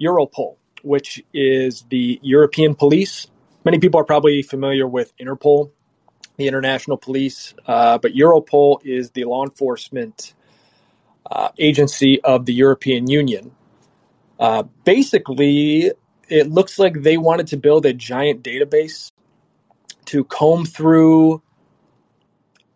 Europol, 0.00 0.56
which 0.82 1.22
is 1.32 1.82
the 1.90 2.18
European 2.22 2.74
police. 2.74 3.26
Many 3.64 3.78
people 3.78 4.00
are 4.00 4.04
probably 4.04 4.42
familiar 4.42 4.86
with 4.86 5.12
Interpol, 5.18 5.70
the 6.36 6.48
international 6.48 6.96
police, 6.96 7.54
uh, 7.66 7.98
but 7.98 8.12
Europol 8.12 8.78
is 8.84 9.10
the 9.10 9.24
law 9.24 9.44
enforcement 9.44 10.34
uh, 11.30 11.50
agency 11.58 12.20
of 12.22 12.46
the 12.46 12.54
European 12.54 13.10
Union. 13.10 13.52
Uh, 14.38 14.62
basically, 14.84 15.92
it 16.28 16.50
looks 16.50 16.78
like 16.78 17.02
they 17.02 17.18
wanted 17.18 17.48
to 17.48 17.56
build 17.56 17.84
a 17.84 17.92
giant 17.92 18.42
database 18.42 19.12
to 20.06 20.24
comb 20.24 20.64
through 20.64 21.42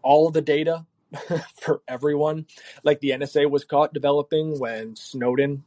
all 0.03 0.31
the 0.31 0.43
data 0.43 0.87
for 1.61 1.81
everyone, 1.89 2.47
like 2.83 3.01
the 3.01 3.11
NSA 3.11 3.51
was 3.51 3.65
caught 3.65 3.95
developing 3.95 4.59
when 4.59 4.95
Snowden 4.97 5.65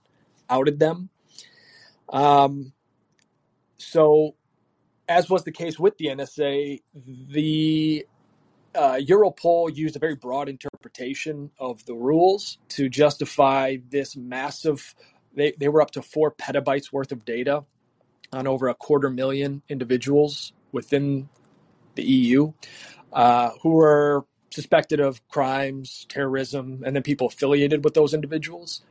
outed 0.49 0.79
them. 0.79 1.09
Um, 2.09 2.73
so, 3.77 4.35
as 5.07 5.29
was 5.29 5.43
the 5.43 5.51
case 5.51 5.79
with 5.79 5.97
the 5.97 6.07
NSA, 6.07 6.81
the 6.93 8.05
uh, 8.75 8.99
Europol 9.01 9.75
used 9.75 9.95
a 9.95 9.99
very 9.99 10.15
broad 10.15 10.49
interpretation 10.49 11.51
of 11.59 11.85
the 11.85 11.93
rules 11.93 12.57
to 12.69 12.89
justify 12.89 13.77
this 13.89 14.15
massive. 14.15 14.95
They, 15.35 15.53
they 15.59 15.69
were 15.69 15.81
up 15.81 15.91
to 15.91 16.01
four 16.01 16.31
petabytes 16.31 16.91
worth 16.91 17.11
of 17.11 17.25
data 17.25 17.63
on 18.33 18.47
over 18.47 18.67
a 18.67 18.75
quarter 18.75 19.09
million 19.09 19.61
individuals 19.69 20.53
within 20.71 21.29
the 21.95 22.03
EU 22.03 22.51
uh, 23.13 23.51
who 23.61 23.71
were 23.71 24.25
suspected 24.51 24.99
of 24.99 25.25
crimes, 25.27 26.05
terrorism, 26.09 26.83
and 26.85 26.95
then 26.95 27.03
people 27.03 27.27
affiliated 27.27 27.83
with 27.83 27.93
those 27.93 28.13
individuals. 28.13 28.81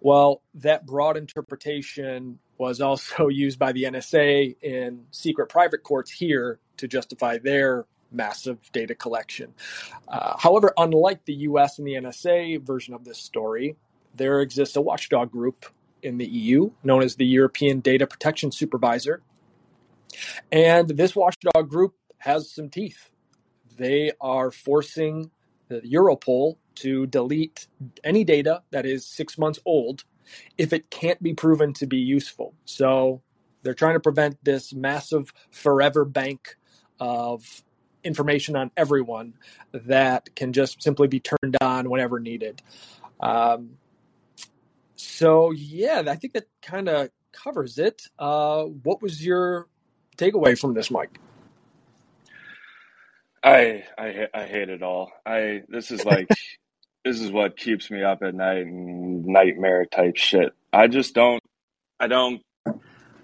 Well, 0.00 0.42
that 0.54 0.86
broad 0.86 1.16
interpretation 1.16 2.38
was 2.58 2.80
also 2.80 3.28
used 3.28 3.58
by 3.58 3.72
the 3.72 3.84
NSA 3.84 4.56
in 4.62 5.04
secret 5.10 5.48
private 5.48 5.82
courts 5.82 6.10
here 6.10 6.58
to 6.76 6.88
justify 6.88 7.38
their 7.38 7.86
massive 8.10 8.58
data 8.72 8.94
collection. 8.94 9.54
Uh, 10.06 10.36
however, 10.38 10.72
unlike 10.76 11.24
the 11.24 11.34
US 11.34 11.78
and 11.78 11.86
the 11.86 11.94
NSA 11.94 12.62
version 12.62 12.94
of 12.94 13.04
this 13.04 13.18
story, 13.18 13.76
there 14.14 14.40
exists 14.40 14.76
a 14.76 14.80
watchdog 14.80 15.30
group 15.30 15.66
in 16.02 16.18
the 16.18 16.26
EU 16.26 16.70
known 16.82 17.02
as 17.02 17.16
the 17.16 17.26
European 17.26 17.80
Data 17.80 18.06
Protection 18.06 18.50
Supervisor. 18.50 19.22
And 20.50 20.88
this 20.88 21.14
watchdog 21.14 21.68
group 21.68 21.94
has 22.18 22.50
some 22.50 22.70
teeth. 22.70 23.10
They 23.76 24.12
are 24.20 24.50
forcing 24.50 25.30
the 25.68 25.80
Europol 25.80 26.56
to 26.76 27.06
delete 27.06 27.66
any 28.02 28.24
data 28.24 28.62
that 28.70 28.86
is 28.86 29.04
six 29.04 29.36
months 29.36 29.58
old 29.64 30.04
if 30.56 30.72
it 30.72 30.90
can't 30.90 31.22
be 31.22 31.34
proven 31.34 31.72
to 31.74 31.86
be 31.86 31.98
useful. 31.98 32.54
So 32.64 33.22
they're 33.62 33.74
trying 33.74 33.94
to 33.94 34.00
prevent 34.00 34.42
this 34.44 34.72
massive 34.72 35.32
forever 35.50 36.04
bank 36.04 36.56
of 37.00 37.62
information 38.04 38.56
on 38.56 38.70
everyone 38.76 39.34
that 39.72 40.34
can 40.34 40.52
just 40.52 40.82
simply 40.82 41.08
be 41.08 41.20
turned 41.20 41.56
on 41.60 41.90
whenever 41.90 42.20
needed. 42.20 42.62
Um, 43.20 43.76
so 44.96 45.50
yeah, 45.50 46.02
I 46.06 46.16
think 46.16 46.34
that 46.34 46.46
kind 46.62 46.88
of 46.88 47.10
covers 47.32 47.78
it. 47.78 48.02
Uh, 48.18 48.64
what 48.64 49.02
was 49.02 49.24
your 49.24 49.68
takeaway 50.16 50.58
from 50.58 50.74
this, 50.74 50.90
Mike? 50.90 51.18
I 53.42 53.84
I 53.96 54.28
I 54.34 54.44
hate 54.44 54.68
it 54.68 54.82
all. 54.82 55.12
I 55.24 55.62
this 55.68 55.90
is 55.90 56.04
like 56.04 56.28
this 57.04 57.20
is 57.20 57.30
what 57.30 57.56
keeps 57.56 57.90
me 57.90 58.02
up 58.02 58.22
at 58.22 58.34
night 58.34 58.66
and 58.66 59.24
nightmare 59.24 59.86
type 59.86 60.16
shit. 60.16 60.52
I 60.72 60.88
just 60.88 61.14
don't 61.14 61.42
I 61.98 62.06
don't 62.06 62.42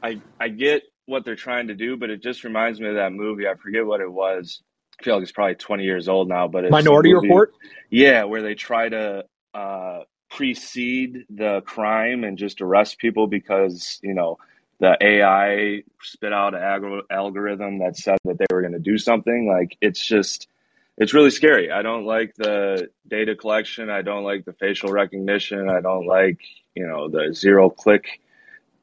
I 0.03 0.21
I 0.41 0.49
get 0.49 0.83
what 1.07 1.25
they're 1.25 1.37
trying 1.37 1.69
to 1.69 1.75
do, 1.75 1.97
but 1.97 2.11
it 2.11 2.23
just 2.23 2.45
reminds 2.45 2.81
me 2.81 2.89
of 2.89 2.95
that 2.95 3.13
movie. 3.13 3.47
I 3.47 3.55
forget 3.55 3.85
what 3.85 4.01
it 4.01 4.11
was. 4.11 4.63
I 4.99 5.05
feel 5.05 5.15
like 5.15 5.23
it's 5.23 5.33
probably 5.33 5.57
20 5.57 5.85
years 5.85 6.09
old 6.09 6.29
now, 6.29 6.49
but 6.49 6.65
it's 6.65 6.71
Minority 6.71 7.13
Report? 7.13 7.53
Yeah, 7.91 8.25
where 8.25 8.43
they 8.43 8.55
try 8.55 8.89
to 8.89 9.25
uh, 9.53 10.01
precede 10.31 11.25
the 11.31 11.63
crime 11.63 12.25
and 12.25 12.39
just 12.39 12.61
arrest 12.61 12.99
people 12.99 13.27
because, 13.27 13.99
you 14.03 14.15
know, 14.15 14.39
the 14.81 14.97
AI 15.01 15.83
spit 16.01 16.33
out 16.33 16.55
an 16.55 17.03
algorithm 17.11 17.79
that 17.81 17.97
said 17.97 18.19
that 18.25 18.39
they 18.39 18.47
were 18.53 18.61
going 18.61 18.73
to 18.73 18.79
do 18.79 18.99
something. 18.99 19.49
Like 19.49 19.77
it's 19.81 20.05
just, 20.05 20.49
it's 20.97 21.15
really 21.15 21.31
scary. 21.31 21.71
I 21.71 21.83
don't 21.83 22.05
like 22.05 22.35
the 22.37 22.89
data 23.07 23.35
collection. 23.35 23.91
I 23.91 24.03
don't 24.03 24.25
like 24.25 24.45
the 24.45 24.53
facial 24.53 24.91
recognition. 24.91 25.69
I 25.69 25.81
don't 25.81 26.07
like, 26.07 26.39
you 26.75 26.87
know, 26.87 27.09
the 27.09 27.35
zero 27.35 27.69
click 27.71 28.21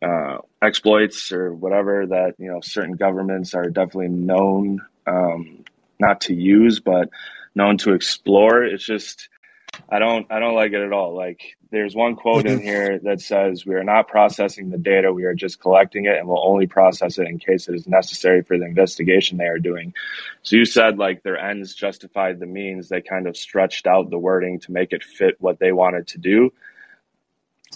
uh, 0.02 0.40
exploits 0.62 1.32
or 1.32 1.54
whatever 1.54 2.08
that, 2.08 2.36
you 2.38 2.52
know, 2.52 2.60
certain 2.62 2.96
governments 2.96 3.54
are 3.54 3.70
definitely 3.70 4.10
known 4.10 4.82
um, 5.08 5.64
not 6.00 6.22
to 6.22 6.34
use, 6.34 6.80
but 6.80 7.10
known 7.56 7.78
to 7.78 7.94
explore. 7.94 8.64
It's 8.64 8.84
just, 8.86 9.30
I 9.90 10.00
don't 10.00 10.30
I 10.32 10.40
don't 10.40 10.56
like 10.56 10.74
it 10.74 10.82
at 10.82 10.92
all. 10.92 11.16
Like 11.16 11.58
there's 11.72 11.96
one 11.96 12.16
quote 12.18 12.46
in 12.46 12.58
mm-hmm. 12.58 12.68
here 12.68 13.00
that 13.00 13.22
says 13.22 13.66
we 13.66 13.76
are 13.76 13.84
not 13.84 14.10
processing 14.10 14.70
the 14.70 14.78
data, 14.78 15.12
we 15.12 15.24
are 15.24 15.34
just 15.34 15.62
collecting 15.62 16.06
it 16.06 16.18
and 16.18 16.28
we'll 16.28 16.46
only 16.46 16.68
process 16.68 17.18
it 17.18 17.28
in 17.28 17.40
case 17.40 17.70
it 17.70 17.76
is 17.76 17.88
necessary 17.88 18.44
for 18.44 18.58
the 18.58 18.66
investigation 18.66 19.38
they 19.38 19.46
are 19.46 19.58
doing. 19.58 19.94
So 20.44 20.58
you 20.58 20.66
said 20.66 20.98
like 20.98 21.24
their 21.24 21.40
ends 21.40 21.74
justified 21.74 22.40
the 22.40 22.46
means, 22.46 22.90
they 22.90 23.02
kind 23.02 23.26
of 23.26 23.38
stretched 23.38 23.88
out 23.88 24.10
the 24.10 24.20
wording 24.20 24.60
to 24.62 24.72
make 24.74 24.92
it 24.92 25.04
fit 25.04 25.38
what 25.40 25.60
they 25.60 25.72
wanted 25.72 26.08
to 26.08 26.18
do. 26.18 26.52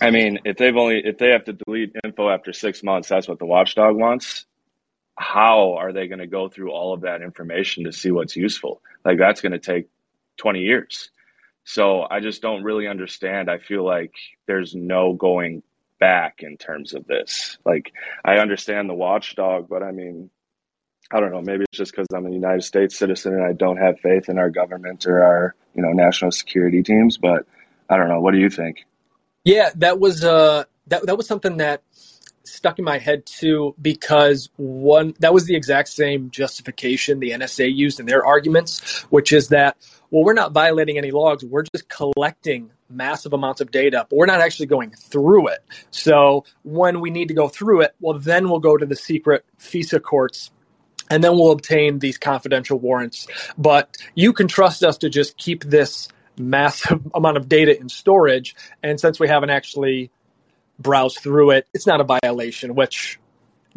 I 0.01 0.11
mean, 0.11 0.39
if 0.43 0.57
they've 0.57 0.75
only 0.75 1.01
if 1.05 1.17
they 1.17 1.29
have 1.29 1.45
to 1.45 1.53
delete 1.53 1.95
info 2.03 2.29
after 2.29 2.51
6 2.51 2.83
months, 2.83 3.07
that's 3.07 3.29
what 3.29 3.39
the 3.39 3.45
watchdog 3.45 3.95
wants. 3.95 4.45
How 5.17 5.75
are 5.75 5.93
they 5.93 6.07
going 6.07 6.19
to 6.19 6.27
go 6.27 6.49
through 6.49 6.71
all 6.71 6.93
of 6.93 7.01
that 7.01 7.21
information 7.21 7.85
to 7.85 7.93
see 7.93 8.11
what's 8.11 8.35
useful? 8.35 8.81
Like 9.05 9.17
that's 9.17 9.39
going 9.39 9.53
to 9.53 9.59
take 9.59 9.87
20 10.35 10.59
years. 10.59 11.11
So 11.65 12.05
I 12.09 12.19
just 12.19 12.41
don't 12.41 12.63
really 12.63 12.87
understand. 12.87 13.49
I 13.49 13.57
feel 13.57 13.83
like 13.83 14.13
there's 14.47 14.75
no 14.75 15.13
going 15.13 15.63
back 15.99 16.35
in 16.39 16.57
terms 16.57 16.93
of 16.93 17.07
this. 17.07 17.57
Like 17.65 17.91
I 18.23 18.35
understand 18.35 18.87
the 18.87 18.93
watchdog, 18.93 19.67
but 19.67 19.81
I 19.81 19.91
mean, 19.91 20.29
I 21.11 21.19
don't 21.19 21.31
know. 21.31 21.41
Maybe 21.41 21.63
it's 21.63 21.77
just 21.77 21.91
because 21.91 22.07
I'm 22.13 22.27
a 22.27 22.31
United 22.31 22.63
States 22.63 22.97
citizen 22.97 23.33
and 23.33 23.43
I 23.43 23.53
don't 23.53 23.77
have 23.77 23.99
faith 23.99 24.29
in 24.29 24.37
our 24.37 24.49
government 24.49 25.05
or 25.07 25.23
our, 25.23 25.55
you 25.75 25.81
know, 25.81 25.91
national 25.91 26.31
security 26.31 26.83
teams. 26.83 27.17
But 27.17 27.47
I 27.89 27.97
don't 27.97 28.09
know. 28.09 28.21
What 28.21 28.33
do 28.33 28.39
you 28.39 28.49
think? 28.49 28.85
Yeah, 29.43 29.71
that 29.75 29.99
was 29.99 30.23
uh, 30.23 30.65
that 30.87 31.05
that 31.07 31.17
was 31.17 31.27
something 31.27 31.57
that 31.57 31.83
stuck 32.45 32.79
in 32.79 32.85
my 32.85 32.97
head 32.97 33.25
too 33.25 33.75
because 33.81 34.49
one 34.57 35.13
that 35.19 35.33
was 35.33 35.45
the 35.45 35.55
exact 35.55 35.89
same 35.89 36.29
justification 36.29 37.19
the 37.19 37.31
NSA 37.31 37.73
used 37.73 37.99
in 37.99 38.05
their 38.05 38.25
arguments, 38.25 39.01
which 39.09 39.33
is 39.33 39.49
that 39.49 39.77
well, 40.11 40.23
we're 40.23 40.33
not 40.33 40.51
violating 40.51 40.97
any 40.97 41.11
logs. 41.11 41.43
We're 41.43 41.63
just 41.73 41.89
collecting 41.89 42.71
massive 42.89 43.33
amounts 43.33 43.61
of 43.61 43.71
data, 43.71 44.05
but 44.09 44.15
we're 44.15 44.25
not 44.25 44.41
actually 44.41 44.67
going 44.67 44.91
through 44.91 45.47
it. 45.47 45.59
So 45.91 46.45
when 46.63 47.01
we 47.01 47.09
need 47.09 47.29
to 47.29 47.33
go 47.33 47.47
through 47.47 47.81
it, 47.81 47.95
well, 47.99 48.17
then 48.19 48.49
we'll 48.49 48.59
go 48.59 48.77
to 48.77 48.85
the 48.85 48.95
secret 48.95 49.45
FISA 49.59 50.01
courts 50.01 50.51
and 51.09 51.23
then 51.23 51.33
we'll 51.33 51.51
obtain 51.51 51.99
these 51.99 52.17
confidential 52.17 52.79
warrants. 52.79 53.27
But 53.57 53.97
you 54.13 54.33
can 54.33 54.47
trust 54.47 54.83
us 54.83 54.99
to 54.99 55.09
just 55.09 55.37
keep 55.37 55.63
this 55.63 56.07
massive 56.37 57.01
amount 57.13 57.37
of 57.37 57.49
data 57.49 57.79
in 57.79 57.89
storage. 57.89 58.55
And 58.83 58.99
since 58.99 59.19
we 59.19 59.27
haven't 59.27 59.49
actually 59.49 60.11
browsed 60.79 61.19
through 61.19 61.51
it, 61.51 61.67
it's 61.73 61.87
not 61.87 62.01
a 62.01 62.03
violation, 62.03 62.75
which 62.75 63.19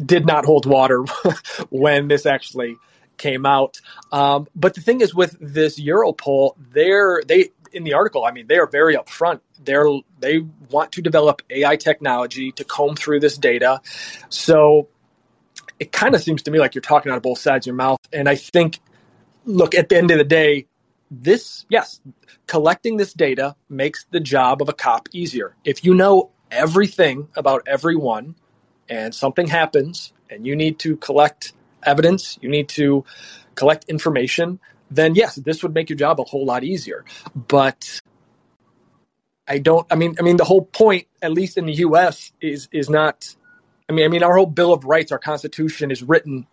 did 0.03 0.25
not 0.25 0.45
hold 0.45 0.65
water 0.65 1.03
when 1.69 2.07
this 2.07 2.25
actually 2.25 2.75
came 3.17 3.45
out. 3.45 3.81
Um, 4.11 4.47
but 4.55 4.73
the 4.73 4.81
thing 4.81 5.01
is, 5.01 5.13
with 5.13 5.37
this 5.39 5.79
Europol, 5.79 6.55
they're 6.71 7.21
they 7.27 7.49
in 7.71 7.83
the 7.83 7.93
article. 7.93 8.25
I 8.25 8.31
mean, 8.31 8.47
they 8.47 8.57
are 8.57 8.67
very 8.67 8.95
upfront. 8.95 9.41
They're 9.63 9.85
they 10.19 10.39
want 10.69 10.93
to 10.93 11.01
develop 11.01 11.41
AI 11.49 11.75
technology 11.75 12.51
to 12.53 12.63
comb 12.63 12.95
through 12.95 13.19
this 13.19 13.37
data. 13.37 13.81
So 14.29 14.87
it 15.79 15.91
kind 15.91 16.15
of 16.15 16.21
seems 16.21 16.43
to 16.43 16.51
me 16.51 16.59
like 16.59 16.75
you're 16.75 16.81
talking 16.81 17.11
out 17.11 17.17
of 17.17 17.23
both 17.23 17.39
sides 17.39 17.65
of 17.65 17.67
your 17.67 17.75
mouth. 17.75 17.99
And 18.11 18.27
I 18.27 18.35
think, 18.35 18.79
look, 19.45 19.75
at 19.75 19.89
the 19.89 19.97
end 19.97 20.11
of 20.11 20.17
the 20.17 20.23
day, 20.23 20.67
this 21.11 21.65
yes, 21.69 22.01
collecting 22.47 22.97
this 22.97 23.13
data 23.13 23.55
makes 23.69 24.05
the 24.11 24.19
job 24.19 24.61
of 24.61 24.69
a 24.69 24.73
cop 24.73 25.09
easier. 25.11 25.55
If 25.63 25.83
you 25.83 25.93
know 25.93 26.31
everything 26.51 27.29
about 27.35 27.63
everyone 27.67 28.35
and 28.89 29.13
something 29.13 29.47
happens 29.47 30.13
and 30.29 30.45
you 30.45 30.55
need 30.55 30.79
to 30.79 30.97
collect 30.97 31.53
evidence, 31.83 32.37
you 32.41 32.49
need 32.49 32.69
to 32.69 33.05
collect 33.55 33.85
information, 33.89 34.59
then 34.91 35.15
yes, 35.15 35.35
this 35.35 35.63
would 35.63 35.73
make 35.73 35.89
your 35.89 35.97
job 35.97 36.19
a 36.19 36.23
whole 36.23 36.45
lot 36.45 36.63
easier. 36.63 37.05
But 37.35 38.01
I 39.47 39.59
don't 39.59 39.85
I 39.91 39.95
mean 39.95 40.15
I 40.19 40.23
mean 40.23 40.37
the 40.37 40.45
whole 40.45 40.65
point, 40.65 41.07
at 41.21 41.31
least 41.31 41.57
in 41.57 41.65
the 41.65 41.73
US, 41.73 42.31
is 42.41 42.67
is 42.71 42.89
not 42.89 43.35
I 43.89 43.93
mean 43.93 44.05
I 44.05 44.07
mean 44.07 44.23
our 44.23 44.35
whole 44.35 44.45
Bill 44.45 44.73
of 44.73 44.85
Rights, 44.85 45.11
our 45.11 45.19
constitution 45.19 45.91
is 45.91 46.03
written 46.03 46.47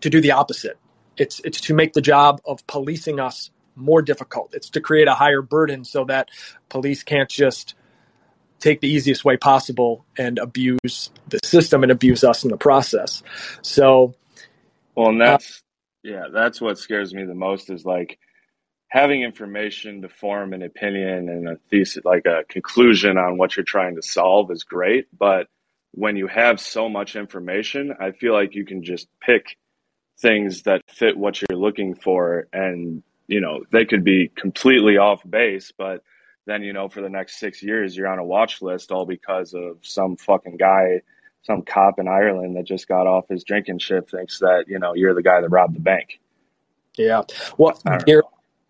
to 0.00 0.10
do 0.10 0.20
the 0.20 0.32
opposite. 0.32 0.78
It's 1.16 1.40
it's 1.40 1.60
to 1.62 1.74
make 1.74 1.92
the 1.92 2.02
job 2.02 2.40
of 2.44 2.66
policing 2.66 3.20
us 3.20 3.50
more 3.74 4.02
difficult. 4.02 4.54
It's 4.54 4.70
to 4.70 4.80
create 4.80 5.08
a 5.08 5.14
higher 5.14 5.42
burden 5.42 5.84
so 5.84 6.04
that 6.04 6.30
police 6.68 7.02
can't 7.02 7.28
just 7.28 7.74
take 8.60 8.80
the 8.80 8.88
easiest 8.88 9.24
way 9.24 9.36
possible 9.36 10.04
and 10.18 10.38
abuse 10.38 11.10
the 11.28 11.38
system 11.44 11.82
and 11.82 11.92
abuse 11.92 12.24
us 12.24 12.44
in 12.44 12.50
the 12.50 12.56
process. 12.56 13.22
So, 13.62 14.14
well, 14.94 15.10
and 15.10 15.20
that's 15.20 15.62
uh, 16.04 16.10
yeah, 16.10 16.24
that's 16.32 16.60
what 16.60 16.78
scares 16.78 17.12
me 17.12 17.24
the 17.24 17.34
most 17.34 17.70
is 17.70 17.84
like 17.84 18.18
having 18.88 19.22
information 19.22 20.02
to 20.02 20.08
form 20.08 20.52
an 20.52 20.62
opinion 20.62 21.28
and 21.28 21.48
a 21.48 21.56
thesis, 21.70 22.04
like 22.04 22.26
a 22.26 22.44
conclusion 22.48 23.18
on 23.18 23.36
what 23.36 23.56
you're 23.56 23.64
trying 23.64 23.96
to 23.96 24.02
solve, 24.02 24.50
is 24.50 24.64
great. 24.64 25.06
But 25.16 25.48
when 25.92 26.16
you 26.16 26.28
have 26.28 26.60
so 26.60 26.88
much 26.88 27.16
information, 27.16 27.92
I 27.98 28.12
feel 28.12 28.32
like 28.32 28.54
you 28.54 28.64
can 28.64 28.84
just 28.84 29.08
pick 29.20 29.56
things 30.18 30.62
that 30.62 30.82
fit 30.88 31.16
what 31.16 31.40
you're 31.40 31.58
looking 31.58 31.94
for 31.94 32.48
and 32.52 33.02
you 33.26 33.40
know 33.40 33.64
they 33.70 33.84
could 33.84 34.04
be 34.04 34.30
completely 34.34 34.96
off 34.96 35.20
base 35.28 35.72
but 35.76 36.02
then 36.46 36.62
you 36.62 36.72
know 36.72 36.88
for 36.88 37.00
the 37.00 37.08
next 37.08 37.38
six 37.38 37.62
years 37.62 37.96
you're 37.96 38.08
on 38.08 38.18
a 38.18 38.24
watch 38.24 38.62
list 38.62 38.90
all 38.90 39.04
because 39.04 39.54
of 39.54 39.78
some 39.82 40.16
fucking 40.16 40.56
guy 40.56 41.00
some 41.42 41.62
cop 41.62 41.98
in 41.98 42.08
ireland 42.08 42.56
that 42.56 42.64
just 42.64 42.88
got 42.88 43.06
off 43.06 43.28
his 43.28 43.44
drinking 43.44 43.78
shift 43.78 44.10
thinks 44.10 44.38
that 44.38 44.64
you 44.66 44.78
know 44.78 44.94
you're 44.94 45.14
the 45.14 45.22
guy 45.22 45.40
that 45.40 45.48
robbed 45.48 45.74
the 45.74 45.80
bank. 45.80 46.20
Yeah. 46.96 47.22
Well 47.58 47.78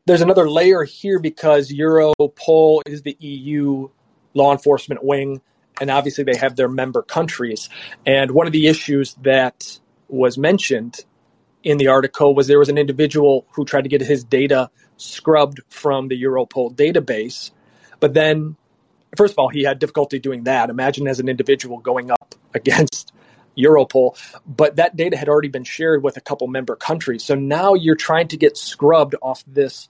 there's 0.07 0.21
another 0.21 0.49
layer 0.51 0.85
here 0.85 1.19
because 1.19 1.71
europol 1.71 2.81
is 2.87 3.03
the 3.03 3.17
eu 3.21 3.89
law 4.35 4.53
enforcement 4.53 5.03
wing 5.05 5.41
and 5.81 5.91
obviously 5.91 6.25
they 6.25 6.37
have 6.37 6.57
their 6.57 6.69
member 6.69 7.03
countries. 7.03 7.69
And 8.05 8.31
one 8.31 8.47
of 8.47 8.53
the 8.53 8.67
issues 8.67 9.15
that 9.23 9.79
was 10.09 10.39
mentioned 10.39 11.05
in 11.63 11.79
the 11.79 11.89
article 11.89 12.35
was 12.35 12.47
there 12.47 12.59
was 12.59 12.69
an 12.69 12.79
individual 12.79 13.47
who 13.53 13.65
tried 13.65 13.83
to 13.83 13.89
get 13.89 14.01
his 14.01 14.25
data 14.25 14.71
scrubbed 14.97 15.61
from 15.69 16.09
the 16.09 16.23
Europol 16.23 16.75
database, 16.75 17.51
but 18.01 18.15
then, 18.15 18.57
first 19.17 19.33
of 19.33 19.39
all, 19.39 19.49
he 19.49 19.63
had 19.63 19.79
difficulty 19.79 20.19
doing 20.19 20.45
that. 20.45 20.71
Imagine 20.71 21.09
as 21.09 21.21
an 21.21 21.29
individual 21.29 21.79
going 21.79 22.11
up 22.11 22.35
against 22.55 23.13
Europol, 23.57 24.19
but 24.47 24.77
that 24.77 24.97
data 24.97 25.17
had 25.17 25.29
already 25.29 25.49
been 25.49 25.65
shared 25.65 26.03
with 26.03 26.17
a 26.17 26.21
couple 26.21 26.47
member 26.47 26.77
countries. 26.77 27.25
So 27.25 27.35
now 27.35 27.75
you're 27.75 27.97
trying 27.97 28.29
to 28.29 28.37
get 28.37 28.57
scrubbed 28.57 29.15
off 29.23 29.43
this 29.47 29.89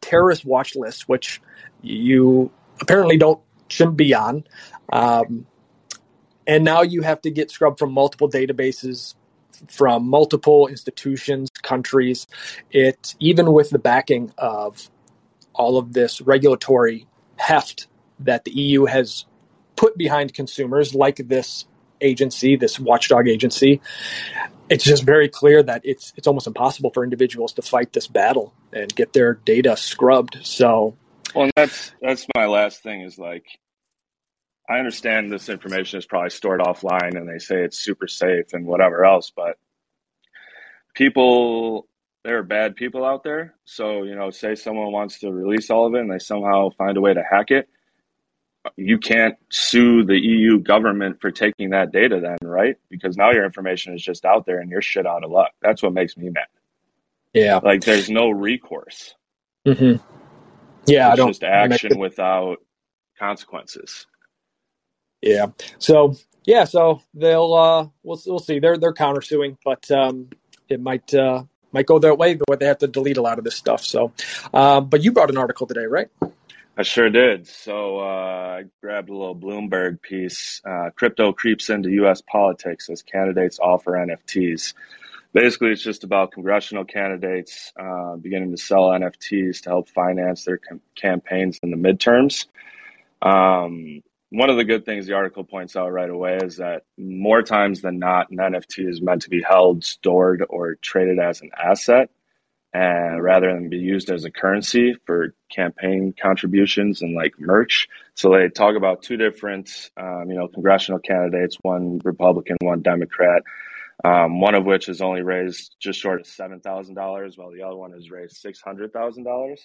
terrorist 0.00 0.44
watch 0.44 0.76
list, 0.76 1.08
which 1.08 1.40
you 1.82 2.50
apparently 2.80 3.16
don't 3.16 3.40
shouldn't 3.68 3.96
be 3.96 4.14
on. 4.14 4.44
Um, 4.92 5.46
and 6.46 6.64
now 6.64 6.82
you 6.82 7.02
have 7.02 7.20
to 7.22 7.30
get 7.30 7.50
scrubbed 7.50 7.78
from 7.78 7.92
multiple 7.92 8.28
databases 8.28 9.14
from 9.68 10.06
multiple 10.06 10.66
institutions, 10.68 11.50
countries. 11.62 12.26
It 12.70 13.14
even 13.20 13.52
with 13.52 13.70
the 13.70 13.78
backing 13.78 14.32
of 14.38 14.90
all 15.54 15.78
of 15.78 15.92
this 15.92 16.20
regulatory 16.20 17.06
heft 17.36 17.86
that 18.20 18.44
the 18.44 18.50
EU 18.50 18.86
has 18.86 19.24
put 19.76 19.96
behind 19.96 20.34
consumers, 20.34 20.94
like 20.94 21.16
this 21.16 21.66
agency, 22.00 22.56
this 22.56 22.78
watchdog 22.78 23.28
agency, 23.28 23.80
it's 24.68 24.84
just 24.84 25.04
very 25.04 25.28
clear 25.28 25.62
that 25.62 25.82
it's 25.84 26.12
it's 26.16 26.26
almost 26.26 26.46
impossible 26.46 26.90
for 26.90 27.04
individuals 27.04 27.52
to 27.54 27.62
fight 27.62 27.92
this 27.92 28.06
battle 28.06 28.52
and 28.72 28.94
get 28.94 29.12
their 29.12 29.34
data 29.34 29.76
scrubbed. 29.76 30.38
So, 30.42 30.96
well, 31.34 31.50
that's 31.54 31.92
that's 32.00 32.26
my 32.34 32.46
last 32.46 32.82
thing 32.82 33.02
is 33.02 33.18
like 33.18 33.44
I 34.68 34.78
understand 34.78 35.30
this 35.30 35.48
information 35.48 35.98
is 35.98 36.06
probably 36.06 36.30
stored 36.30 36.60
offline 36.60 37.16
and 37.16 37.28
they 37.28 37.38
say 37.38 37.62
it's 37.62 37.78
super 37.78 38.08
safe 38.08 38.52
and 38.52 38.66
whatever 38.66 39.04
else, 39.04 39.30
but 39.34 39.56
people, 40.94 41.86
there 42.26 42.38
are 42.38 42.42
bad 42.42 42.74
people 42.74 43.04
out 43.04 43.22
there. 43.22 43.54
So, 43.66 44.02
you 44.02 44.16
know, 44.16 44.30
say 44.30 44.56
someone 44.56 44.90
wants 44.90 45.20
to 45.20 45.30
release 45.30 45.70
all 45.70 45.86
of 45.86 45.94
it 45.94 46.00
and 46.00 46.10
they 46.10 46.18
somehow 46.18 46.70
find 46.70 46.96
a 46.96 47.00
way 47.00 47.14
to 47.14 47.22
hack 47.22 47.52
it. 47.52 47.68
You 48.76 48.98
can't 48.98 49.36
sue 49.48 50.02
the 50.04 50.18
EU 50.18 50.58
government 50.58 51.20
for 51.20 51.30
taking 51.30 51.70
that 51.70 51.92
data, 51.92 52.18
then, 52.18 52.36
right? 52.42 52.74
Because 52.90 53.16
now 53.16 53.30
your 53.30 53.44
information 53.44 53.94
is 53.94 54.02
just 54.02 54.24
out 54.24 54.44
there 54.44 54.58
and 54.58 54.68
you're 54.68 54.82
shit 54.82 55.06
out 55.06 55.22
of 55.22 55.30
luck. 55.30 55.52
That's 55.62 55.84
what 55.84 55.92
makes 55.92 56.16
me 56.16 56.30
mad. 56.30 56.48
Yeah. 57.32 57.60
Like 57.62 57.82
there's 57.82 58.10
no 58.10 58.30
recourse. 58.30 59.14
Mm-hmm. 59.64 60.04
Yeah, 60.86 61.06
it's 61.06 61.12
I 61.12 61.16
don't. 61.16 61.28
Just 61.28 61.44
action 61.44 61.96
without 61.96 62.56
consequences. 63.20 64.04
Yeah. 65.22 65.46
So 65.78 66.16
yeah, 66.44 66.64
so 66.64 67.02
they'll 67.14 67.54
uh 67.54 67.86
we'll 68.02 68.20
we'll 68.26 68.40
see. 68.40 68.58
They're 68.58 68.78
they're 68.78 68.92
countersuing, 68.92 69.58
but 69.64 69.88
um 69.92 70.30
it 70.68 70.80
might 70.80 71.14
uh 71.14 71.44
might 71.72 71.86
go 71.86 71.98
that 71.98 72.18
way, 72.18 72.38
but 72.46 72.60
they 72.60 72.66
have 72.66 72.78
to 72.78 72.86
delete 72.86 73.16
a 73.16 73.22
lot 73.22 73.38
of 73.38 73.44
this 73.44 73.56
stuff. 73.56 73.84
So 73.84 74.12
uh, 74.52 74.80
but 74.80 75.02
you 75.02 75.12
brought 75.12 75.30
an 75.30 75.38
article 75.38 75.66
today, 75.66 75.86
right? 75.86 76.08
I 76.78 76.82
sure 76.82 77.08
did. 77.08 77.46
So 77.46 78.00
uh, 78.00 78.58
I 78.60 78.64
grabbed 78.82 79.08
a 79.08 79.16
little 79.16 79.34
Bloomberg 79.34 80.02
piece. 80.02 80.60
Uh, 80.64 80.90
crypto 80.94 81.32
creeps 81.32 81.70
into 81.70 81.90
U.S. 81.92 82.20
politics 82.20 82.90
as 82.90 83.02
candidates 83.02 83.58
offer 83.58 83.92
NFTs. 83.92 84.74
Basically, 85.32 85.70
it's 85.70 85.82
just 85.82 86.04
about 86.04 86.32
congressional 86.32 86.84
candidates 86.84 87.72
uh, 87.78 88.16
beginning 88.16 88.50
to 88.50 88.58
sell 88.58 88.88
NFTs 88.90 89.62
to 89.62 89.70
help 89.70 89.88
finance 89.88 90.44
their 90.44 90.58
com- 90.58 90.82
campaigns 90.94 91.58
in 91.62 91.70
the 91.70 91.76
midterms. 91.76 92.46
Um, 93.22 94.02
one 94.30 94.50
of 94.50 94.56
the 94.56 94.64
good 94.64 94.84
things 94.84 95.06
the 95.06 95.14
article 95.14 95.44
points 95.44 95.76
out 95.76 95.92
right 95.92 96.10
away 96.10 96.38
is 96.42 96.56
that 96.56 96.82
more 96.98 97.42
times 97.42 97.80
than 97.80 97.98
not, 97.98 98.30
an 98.30 98.38
NFT 98.38 98.88
is 98.88 99.00
meant 99.00 99.22
to 99.22 99.30
be 99.30 99.42
held, 99.42 99.84
stored, 99.84 100.44
or 100.48 100.74
traded 100.76 101.18
as 101.18 101.42
an 101.42 101.50
asset, 101.56 102.10
and 102.72 103.22
rather 103.22 103.52
than 103.52 103.68
be 103.68 103.78
used 103.78 104.10
as 104.10 104.24
a 104.24 104.30
currency 104.30 104.94
for 105.06 105.34
campaign 105.50 106.12
contributions 106.20 107.02
and 107.02 107.14
like 107.14 107.34
merch. 107.38 107.88
So 108.14 108.30
they 108.30 108.48
talk 108.48 108.76
about 108.76 109.02
two 109.02 109.16
different, 109.16 109.90
um, 109.96 110.24
you 110.28 110.36
know, 110.36 110.48
congressional 110.48 110.98
candidates, 110.98 111.56
one 111.62 112.00
Republican, 112.04 112.56
one 112.60 112.82
Democrat. 112.82 113.42
Um, 114.04 114.40
one 114.40 114.54
of 114.54 114.66
which 114.66 114.86
has 114.86 115.00
only 115.00 115.22
raised 115.22 115.74
just 115.80 115.98
short 115.98 116.20
of 116.20 116.26
seven 116.26 116.60
thousand 116.60 116.96
dollars, 116.96 117.38
while 117.38 117.50
the 117.50 117.62
other 117.62 117.76
one 117.76 117.92
has 117.92 118.10
raised 118.10 118.36
six 118.36 118.60
hundred 118.60 118.92
thousand 118.92 119.24
dollars. 119.24 119.62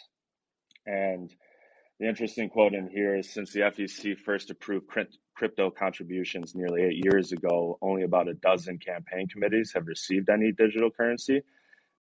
And 0.86 1.30
the 2.02 2.08
interesting 2.08 2.50
quote 2.50 2.74
in 2.74 2.90
here 2.90 3.16
is 3.16 3.30
since 3.30 3.54
the 3.54 3.60
FEC 3.60 4.18
first 4.18 4.50
approved 4.50 4.88
crypto 5.36 5.70
contributions 5.70 6.56
nearly 6.56 6.82
eight 6.82 7.06
years 7.06 7.32
ago, 7.32 7.78
only 7.80 8.02
about 8.02 8.28
a 8.28 8.34
dozen 8.34 8.80
campaign 8.80 9.28
committees 9.28 9.72
have 9.76 9.86
received 9.86 10.28
any 10.28 10.52
digital 10.52 10.90
currency. 10.90 11.44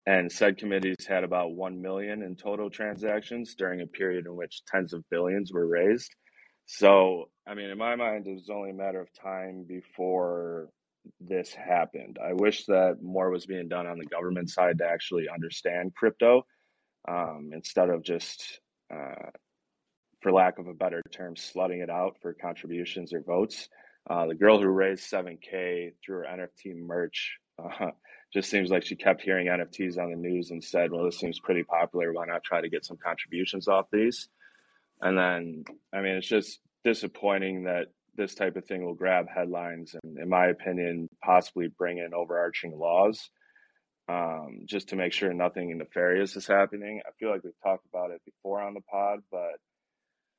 And 0.06 0.31
said 0.31 0.56
committees 0.56 1.05
had 1.06 1.25
about 1.25 1.50
1 1.50 1.83
million 1.83 2.23
in 2.23 2.37
total 2.37 2.71
transactions 2.71 3.56
during 3.56 3.81
a 3.81 3.89
period 3.89 4.27
in 4.27 4.37
which 4.37 4.62
tens 4.67 4.93
of 4.93 5.03
billions 5.11 5.53
were 5.53 5.67
raised. 5.67 6.15
So, 6.67 7.29
I 7.45 7.55
mean, 7.55 7.69
in 7.69 7.77
my 7.77 7.97
mind, 7.97 8.29
it 8.29 8.35
was 8.35 8.50
only 8.50 8.71
a 8.71 8.75
matter 8.75 9.00
of 9.00 9.12
time 9.12 9.65
before 9.69 10.69
this 11.21 11.52
happened. 11.52 12.19
I 12.25 12.35
wish 12.35 12.67
that 12.67 12.99
more 13.02 13.31
was 13.31 13.47
being 13.47 13.69
done 13.69 13.88
on 13.88 13.99
the 13.99 14.07
government 14.07 14.49
side 14.49 14.78
to 14.78 14.87
actually 14.87 15.28
understand 15.28 15.97
crypto 15.97 16.47
um, 17.09 17.50
instead 17.52 17.90
of 17.90 18.05
just 18.05 18.61
uh, 18.95 19.31
for 20.20 20.32
lack 20.32 20.58
of 20.58 20.66
a 20.66 20.75
better 20.75 21.02
term, 21.12 21.34
slutting 21.34 21.82
it 21.82 21.90
out 21.90 22.16
for 22.20 22.32
contributions 22.32 23.12
or 23.12 23.20
votes. 23.20 23.68
Uh, 24.08 24.26
the 24.26 24.34
girl 24.34 24.60
who 24.60 24.68
raised 24.68 25.10
7K 25.10 25.92
through 26.04 26.18
her 26.18 26.26
NFT 26.30 26.76
merch 26.76 27.38
uh, 27.62 27.90
just 28.32 28.50
seems 28.50 28.70
like 28.70 28.84
she 28.84 28.96
kept 28.96 29.22
hearing 29.22 29.46
NFTs 29.46 29.98
on 29.98 30.10
the 30.10 30.16
news 30.16 30.50
and 30.50 30.62
said, 30.62 30.90
well, 30.90 31.04
this 31.04 31.18
seems 31.18 31.40
pretty 31.40 31.62
popular. 31.62 32.12
Why 32.12 32.26
not 32.26 32.44
try 32.44 32.60
to 32.60 32.68
get 32.68 32.84
some 32.84 32.98
contributions 33.02 33.68
off 33.68 33.87
these? 33.92 34.28
And 35.00 35.16
then, 35.16 35.64
I 35.92 36.00
mean, 36.00 36.16
it's 36.16 36.28
just 36.28 36.60
disappointing 36.84 37.64
that 37.64 37.87
this 38.16 38.34
type 38.34 38.56
of 38.56 38.64
thing 38.64 38.84
will 38.84 38.94
grab 38.94 39.26
headlines 39.32 39.94
and, 40.02 40.18
in 40.18 40.28
my 40.28 40.46
opinion, 40.46 41.08
possibly 41.22 41.68
bring 41.68 41.98
in 41.98 42.12
overarching 42.12 42.76
laws 42.76 43.30
um, 44.08 44.60
just 44.64 44.88
to 44.88 44.96
make 44.96 45.12
sure 45.12 45.32
nothing 45.32 45.76
nefarious 45.76 46.34
is 46.37 46.46
happening. 46.46 47.00
I 47.06 47.10
feel 47.18 47.30
like 47.30 47.44
we've 47.44 47.52
talked 47.62 47.87
about 47.87 48.10
it 48.10 48.20
before 48.25 48.60
on 48.60 48.75
the 48.75 48.80
pod, 48.90 49.20
but 49.30 49.60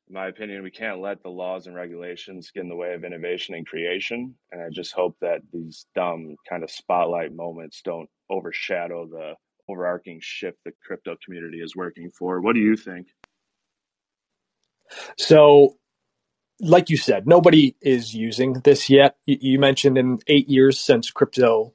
in 0.09 0.15
my 0.15 0.27
opinion, 0.27 0.63
we 0.63 0.71
can't 0.71 1.01
let 1.01 1.21
the 1.21 1.29
laws 1.29 1.67
and 1.67 1.75
regulations 1.75 2.51
get 2.51 2.63
in 2.63 2.69
the 2.69 2.75
way 2.75 2.93
of 2.93 3.03
innovation 3.03 3.53
and 3.53 3.65
creation. 3.65 4.33
And 4.51 4.61
I 4.61 4.69
just 4.71 4.93
hope 4.93 5.15
that 5.21 5.41
these 5.53 5.85
dumb 5.93 6.35
kind 6.49 6.63
of 6.63 6.71
spotlight 6.71 7.31
moments 7.33 7.81
don't 7.85 8.09
overshadow 8.29 9.05
the 9.05 9.33
overarching 9.69 10.19
shift 10.19 10.57
the 10.65 10.71
crypto 10.83 11.15
community 11.23 11.59
is 11.59 11.75
working 11.75 12.09
for. 12.17 12.41
What 12.41 12.55
do 12.55 12.59
you 12.59 12.75
think? 12.75 13.07
So, 15.19 15.77
like 16.59 16.89
you 16.89 16.97
said, 16.97 17.27
nobody 17.27 17.75
is 17.79 18.15
using 18.15 18.53
this 18.53 18.89
yet. 18.89 19.15
You 19.27 19.59
mentioned 19.59 19.97
in 19.97 20.19
eight 20.27 20.49
years 20.49 20.79
since 20.79 21.11
crypto 21.11 21.73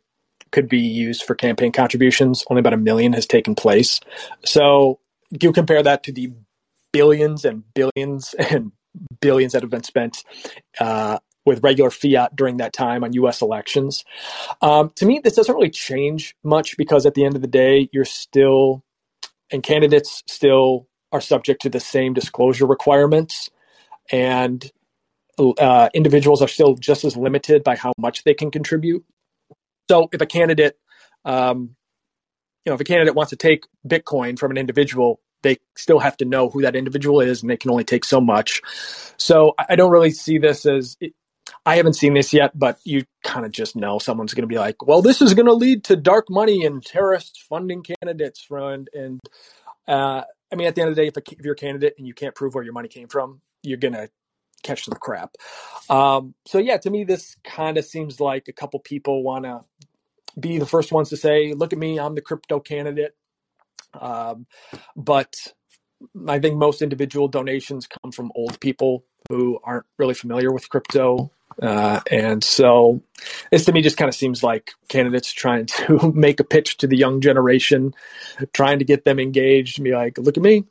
could 0.50 0.68
be 0.68 0.80
used 0.80 1.22
for 1.22 1.36
campaign 1.36 1.70
contributions, 1.70 2.44
only 2.50 2.60
about 2.60 2.74
a 2.74 2.78
million 2.78 3.12
has 3.12 3.26
taken 3.26 3.54
place. 3.54 4.00
So, 4.44 4.98
you 5.30 5.52
compare 5.52 5.82
that 5.82 6.02
to 6.04 6.12
the 6.12 6.32
billions 6.94 7.44
and 7.44 7.64
billions 7.74 8.34
and 8.38 8.72
billions 9.20 9.52
that 9.52 9.62
have 9.62 9.70
been 9.70 9.82
spent 9.82 10.24
uh, 10.80 11.18
with 11.44 11.62
regular 11.62 11.90
fiat 11.90 12.34
during 12.34 12.56
that 12.58 12.72
time 12.72 13.04
on 13.04 13.12
U.S. 13.14 13.42
elections. 13.42 14.04
Um, 14.62 14.92
to 14.96 15.04
me, 15.04 15.20
this 15.22 15.34
doesn't 15.34 15.54
really 15.54 15.70
change 15.70 16.34
much 16.42 16.78
because 16.78 17.04
at 17.04 17.14
the 17.14 17.24
end 17.24 17.34
of 17.34 17.42
the 17.42 17.48
day, 17.48 17.90
you're 17.92 18.06
still, 18.06 18.82
and 19.50 19.62
candidates 19.62 20.22
still 20.26 20.88
are 21.12 21.20
subject 21.20 21.60
to 21.62 21.68
the 21.68 21.80
same 21.80 22.14
disclosure 22.14 22.66
requirements. 22.66 23.50
And 24.10 24.70
uh, 25.38 25.88
individuals 25.92 26.40
are 26.40 26.48
still 26.48 26.76
just 26.76 27.04
as 27.04 27.16
limited 27.16 27.64
by 27.64 27.76
how 27.76 27.92
much 27.98 28.24
they 28.24 28.34
can 28.34 28.50
contribute. 28.50 29.04
So 29.90 30.08
if 30.12 30.20
a 30.20 30.26
candidate, 30.26 30.78
um, 31.24 31.76
you 32.64 32.70
know, 32.70 32.74
if 32.74 32.80
a 32.80 32.84
candidate 32.84 33.14
wants 33.14 33.30
to 33.30 33.36
take 33.36 33.64
Bitcoin 33.86 34.38
from 34.38 34.50
an 34.50 34.56
individual, 34.56 35.20
they 35.44 35.58
still 35.76 36.00
have 36.00 36.16
to 36.16 36.24
know 36.24 36.48
who 36.48 36.62
that 36.62 36.74
individual 36.74 37.20
is, 37.20 37.42
and 37.42 37.50
they 37.50 37.56
can 37.56 37.70
only 37.70 37.84
take 37.84 38.04
so 38.04 38.20
much. 38.20 38.60
So 39.16 39.54
I 39.56 39.76
don't 39.76 39.92
really 39.92 40.10
see 40.10 40.38
this 40.38 40.66
as. 40.66 40.96
I 41.66 41.76
haven't 41.76 41.94
seen 41.94 42.14
this 42.14 42.32
yet, 42.32 42.58
but 42.58 42.78
you 42.84 43.04
kind 43.22 43.44
of 43.44 43.52
just 43.52 43.76
know 43.76 43.98
someone's 43.98 44.34
going 44.34 44.42
to 44.42 44.52
be 44.52 44.58
like, 44.58 44.84
"Well, 44.86 45.02
this 45.02 45.22
is 45.22 45.34
going 45.34 45.46
to 45.46 45.54
lead 45.54 45.84
to 45.84 45.96
dark 45.96 46.26
money 46.28 46.64
and 46.64 46.84
terrorists 46.84 47.38
funding 47.38 47.84
candidates." 47.84 48.42
From 48.42 48.86
and 48.92 49.20
uh, 49.86 50.22
I 50.52 50.56
mean, 50.56 50.66
at 50.66 50.74
the 50.74 50.82
end 50.82 50.90
of 50.90 50.96
the 50.96 51.02
day, 51.02 51.08
if, 51.08 51.16
a, 51.16 51.22
if, 51.32 51.44
you're 51.44 51.54
a 51.54 51.56
candidate 51.56 51.94
and 51.98 52.06
you 52.06 52.14
can't 52.14 52.34
prove 52.34 52.54
where 52.54 52.64
your 52.64 52.72
money 52.72 52.88
came 52.88 53.08
from, 53.08 53.40
you're 53.62 53.78
going 53.78 53.94
to 53.94 54.08
catch 54.62 54.84
some 54.84 54.94
crap. 54.94 55.36
Um, 55.90 56.34
so 56.46 56.58
yeah, 56.58 56.78
to 56.78 56.90
me, 56.90 57.04
this 57.04 57.36
kind 57.44 57.76
of 57.76 57.84
seems 57.84 58.20
like 58.20 58.48
a 58.48 58.52
couple 58.52 58.80
people 58.80 59.22
want 59.22 59.44
to 59.44 59.60
be 60.38 60.58
the 60.58 60.66
first 60.66 60.90
ones 60.90 61.10
to 61.10 61.16
say, 61.16 61.52
"Look 61.52 61.72
at 61.72 61.78
me, 61.78 62.00
I'm 62.00 62.14
the 62.14 62.20
crypto 62.20 62.60
candidate." 62.60 63.14
Um, 64.00 64.46
but 64.96 65.34
I 66.28 66.38
think 66.38 66.56
most 66.56 66.82
individual 66.82 67.28
donations 67.28 67.86
come 67.86 68.12
from 68.12 68.32
old 68.34 68.60
people 68.60 69.04
who 69.28 69.58
aren't 69.64 69.86
really 69.98 70.14
familiar 70.14 70.52
with 70.52 70.68
crypto. 70.68 71.30
Uh, 71.62 72.00
and 72.10 72.42
so 72.42 73.00
this 73.50 73.64
to 73.64 73.72
me 73.72 73.80
just 73.80 73.96
kind 73.96 74.08
of 74.08 74.14
seems 74.14 74.42
like 74.42 74.72
candidates 74.88 75.32
trying 75.32 75.66
to 75.66 76.12
make 76.14 76.40
a 76.40 76.44
pitch 76.44 76.76
to 76.78 76.86
the 76.86 76.96
young 76.96 77.20
generation, 77.20 77.94
trying 78.52 78.78
to 78.78 78.84
get 78.84 79.04
them 79.04 79.18
engaged 79.18 79.78
and 79.78 79.84
be 79.84 79.92
like, 79.92 80.18
look 80.18 80.36
at 80.36 80.42
me, 80.42 80.64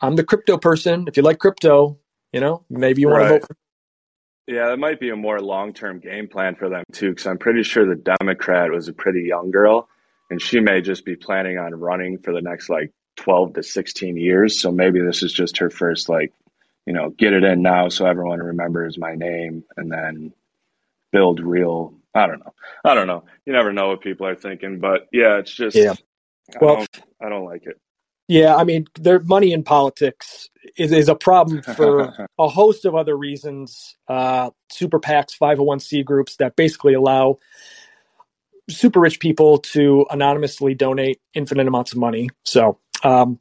I'm 0.00 0.16
the 0.16 0.24
crypto 0.24 0.58
person. 0.58 1.04
If 1.08 1.16
you 1.16 1.22
like 1.22 1.38
crypto, 1.38 1.98
you 2.32 2.40
know, 2.40 2.64
maybe 2.70 3.02
you 3.02 3.08
want 3.08 3.22
right. 3.22 3.28
to 3.28 3.40
vote. 3.40 3.56
Yeah, 4.46 4.72
it 4.72 4.78
might 4.78 4.98
be 4.98 5.10
a 5.10 5.16
more 5.16 5.40
long 5.40 5.74
term 5.74 5.98
game 5.98 6.26
plan 6.26 6.54
for 6.54 6.70
them 6.70 6.84
too, 6.92 7.10
because 7.10 7.26
I'm 7.26 7.36
pretty 7.36 7.62
sure 7.62 7.84
the 7.84 8.16
Democrat 8.18 8.70
was 8.70 8.88
a 8.88 8.94
pretty 8.94 9.24
young 9.24 9.50
girl 9.50 9.88
and 10.30 10.40
she 10.40 10.60
may 10.60 10.80
just 10.80 11.04
be 11.04 11.16
planning 11.16 11.58
on 11.58 11.74
running 11.74 12.18
for 12.18 12.32
the 12.32 12.42
next 12.42 12.68
like 12.68 12.92
12 13.16 13.54
to 13.54 13.62
16 13.62 14.16
years. 14.16 14.60
So 14.60 14.70
maybe 14.70 15.00
this 15.00 15.22
is 15.22 15.32
just 15.32 15.58
her 15.58 15.70
first, 15.70 16.08
like, 16.08 16.32
you 16.86 16.92
know, 16.92 17.10
get 17.10 17.32
it 17.32 17.44
in 17.44 17.62
now 17.62 17.88
so 17.88 18.06
everyone 18.06 18.40
remembers 18.40 18.98
my 18.98 19.14
name 19.14 19.64
and 19.76 19.90
then 19.90 20.32
build 21.12 21.40
real. 21.40 21.94
I 22.14 22.26
don't 22.26 22.40
know. 22.40 22.54
I 22.84 22.94
don't 22.94 23.06
know. 23.06 23.24
You 23.44 23.52
never 23.52 23.72
know 23.72 23.88
what 23.88 24.00
people 24.00 24.26
are 24.26 24.34
thinking, 24.34 24.80
but 24.80 25.08
yeah, 25.12 25.38
it's 25.38 25.52
just, 25.52 25.76
yeah. 25.76 25.94
well, 26.60 26.72
I 26.72 26.76
don't, 26.76 27.02
I 27.22 27.28
don't 27.28 27.44
like 27.44 27.66
it. 27.66 27.78
Yeah, 28.28 28.56
I 28.56 28.64
mean, 28.64 28.86
their 28.94 29.20
money 29.20 29.52
in 29.52 29.62
politics 29.62 30.50
is, 30.76 30.92
is 30.92 31.08
a 31.08 31.14
problem 31.14 31.62
for 31.62 32.28
a 32.38 32.48
host 32.48 32.84
of 32.84 32.94
other 32.94 33.16
reasons. 33.16 33.96
Uh, 34.06 34.50
super 34.70 35.00
PACs, 35.00 35.38
501c 35.40 36.04
groups 36.04 36.36
that 36.36 36.54
basically 36.54 36.92
allow 36.92 37.38
super 38.68 39.00
rich 39.00 39.20
people 39.20 39.58
to 39.58 40.06
anonymously 40.10 40.74
donate 40.74 41.20
infinite 41.34 41.66
amounts 41.66 41.92
of 41.92 41.98
money. 41.98 42.28
So 42.44 42.78
um, 43.02 43.38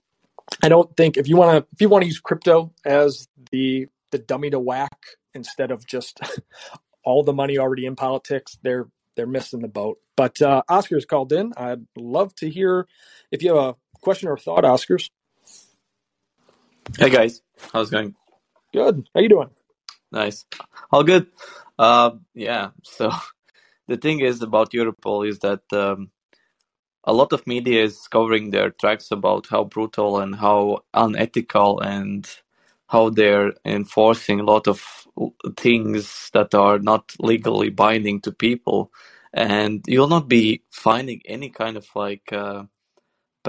I 0.64 0.70
don't 0.70 0.96
think 0.96 1.18
if 1.18 1.28
you 1.28 1.38
want 1.38 1.58
to 1.58 1.68
if 1.74 1.82
you 1.82 1.90
want 1.90 2.04
to 2.04 2.08
use 2.08 2.20
crypto 2.20 2.74
as 2.86 3.28
the 3.52 3.88
the 4.12 4.18
dummy 4.18 4.50
to 4.50 4.60
whack 4.60 4.98
instead 5.34 5.72
of 5.72 5.86
just 5.86 6.20
all 7.04 7.24
the 7.24 7.34
money 7.34 7.58
already 7.58 7.86
in 7.86 7.96
politics, 7.96 8.58
they're 8.64 8.88
they're 9.16 9.28
missing 9.28 9.60
the 9.62 9.68
boat. 9.68 10.00
But 10.16 10.42
uh, 10.42 10.62
Oscar's 10.70 11.06
called 11.06 11.34
in. 11.34 11.54
I'd 11.58 11.86
love 11.98 12.34
to 12.36 12.50
hear 12.50 12.88
if 13.32 13.44
you 13.44 13.56
have 13.56 13.64
a 13.64 13.76
question 14.02 14.30
or 14.30 14.38
thought, 14.38 14.64
Oscars. 14.64 15.10
Hey 16.98 17.10
guys, 17.10 17.42
how's 17.74 17.90
it 17.90 17.92
going? 17.92 18.16
Good. 18.74 19.10
How 19.14 19.22
you 19.22 19.30
doing? 19.30 19.50
Nice. 20.12 20.46
All 20.92 21.04
good. 21.04 21.28
Uh, 21.78 22.12
yeah. 22.34 22.70
So 22.84 23.12
the 23.88 23.98
thing 23.98 24.20
is 24.20 24.42
about 24.42 24.72
Europol 24.72 25.28
is 25.28 25.40
that 25.40 25.62
um, 25.72 26.12
a 27.04 27.14
lot 27.14 27.34
of 27.34 27.48
media 27.48 27.84
is 27.84 28.08
covering 28.08 28.52
their 28.52 28.72
tracks 28.72 29.12
about 29.12 29.48
how 29.50 29.64
brutal 29.64 30.20
and 30.20 30.36
how 30.36 30.80
unethical 30.94 31.80
and 31.80 32.30
how 32.88 33.10
they're 33.10 33.54
enforcing 33.66 34.40
a 34.40 34.44
lot 34.44 34.68
of 34.68 35.08
things 35.58 36.30
that 36.34 36.54
are 36.54 36.80
not 36.80 37.12
legally 37.20 37.70
binding 37.70 38.22
to 38.22 38.32
people 38.32 38.92
and 39.34 39.84
you'll 39.88 40.08
not 40.08 40.28
be 40.28 40.64
finding 40.72 41.22
any 41.26 41.50
kind 41.50 41.78
of 41.78 41.88
like 41.96 42.32
uh, 42.34 42.64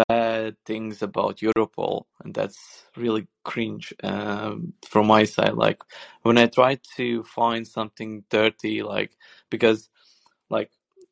bad 0.09 0.57
things 0.65 1.03
about 1.03 1.39
Europol, 1.39 2.05
and 2.23 2.35
that's 2.35 2.85
really 2.97 3.27
cringe 3.45 3.93
um, 4.03 4.73
from 4.89 5.07
my 5.07 5.25
side. 5.25 5.55
Like 5.55 5.83
when 6.23 6.39
I 6.39 6.47
try 6.47 6.79
to 6.97 7.23
find 7.25 7.67
something 7.67 8.25
dirty, 8.31 8.83
like 8.83 9.17
because 9.51 9.89
like 10.51 10.71